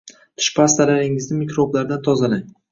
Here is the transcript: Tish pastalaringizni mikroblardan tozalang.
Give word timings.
Tish 0.39 0.47
pastalaringizni 0.55 1.39
mikroblardan 1.43 2.05
tozalang. 2.11 2.47